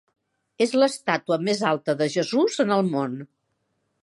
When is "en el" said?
2.65-2.91